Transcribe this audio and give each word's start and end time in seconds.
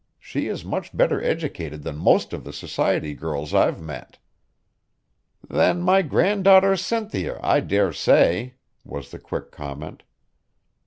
She 0.17 0.47
is 0.47 0.65
much 0.65 0.97
better 0.97 1.23
educated 1.23 1.83
than 1.83 1.95
most 1.97 2.33
of 2.33 2.43
the 2.43 2.51
society 2.53 3.13
girls 3.13 3.53
I've 3.53 3.79
met." 3.79 4.17
"Than 5.47 5.79
my 5.83 6.01
granddaughter 6.01 6.75
Cynthia, 6.75 7.39
I 7.43 7.59
dare 7.59 7.93
say," 7.93 8.55
was 8.83 9.11
the 9.11 9.19
quick 9.19 9.51
comment. 9.51 10.01